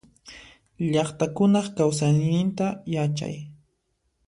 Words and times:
Llaqtakunaq 0.91 1.67
kausayninta 1.77 2.67
yachay. 2.93 3.35